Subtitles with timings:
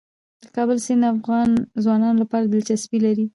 [0.43, 1.49] د کابل سیند د افغان
[1.83, 3.25] ځوانانو لپاره دلچسپي لري.